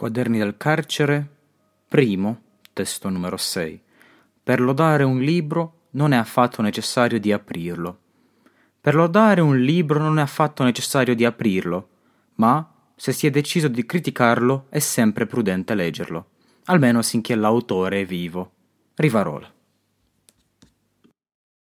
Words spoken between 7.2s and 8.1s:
di aprirlo.